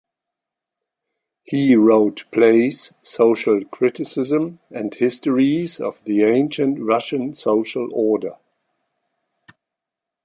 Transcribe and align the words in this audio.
He 1.43 1.75
wrote 1.75 2.23
plays, 2.31 2.91
social 3.03 3.63
criticism, 3.65 4.57
and 4.71 4.91
histories 4.91 5.79
of 5.79 6.03
the 6.05 6.23
ancient 6.23 6.79
Russian 6.79 7.35
social 7.35 7.87
order. 7.93 8.33